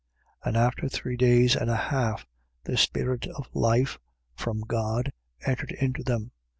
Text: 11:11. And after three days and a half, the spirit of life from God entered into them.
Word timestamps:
11:11. 0.43 0.47
And 0.47 0.57
after 0.57 0.89
three 0.89 1.15
days 1.15 1.55
and 1.55 1.69
a 1.69 1.75
half, 1.75 2.25
the 2.63 2.75
spirit 2.75 3.27
of 3.27 3.47
life 3.53 3.99
from 4.33 4.61
God 4.61 5.13
entered 5.45 5.73
into 5.73 6.01
them. 6.03 6.31